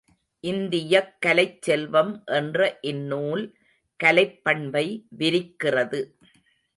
[0.43, 2.77] இந்தியக் கலைச் செல்வம் என்ற
[2.81, 3.43] இந்நூல்
[3.99, 4.85] கலைப் பண்பை
[5.17, 6.01] விரிக்கிறது.